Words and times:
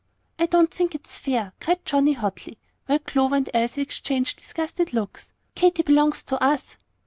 "I 0.39 0.47
don't 0.47 0.73
think 0.73 0.95
it's 0.95 1.19
fair," 1.19 1.53
cried 1.59 1.85
Johnnie, 1.85 2.13
hotly, 2.13 2.57
while 2.87 2.97
Clover 2.97 3.35
and 3.35 3.47
Elsie 3.53 3.83
exchanged 3.83 4.37
disgusted 4.39 4.93
looks; 4.93 5.31
"Katy 5.53 5.83
belongs 5.83 6.23
to 6.23 6.43
us." 6.43 6.77